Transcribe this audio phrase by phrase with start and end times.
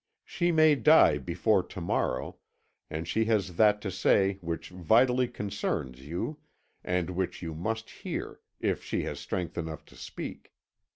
[0.25, 2.37] She may die before to morrow,
[2.89, 6.39] and she has that to say which vitally concerns you,
[6.83, 10.53] and which you must hear, if she has strength enough to speak.